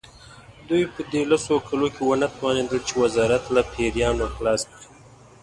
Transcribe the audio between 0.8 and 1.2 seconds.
په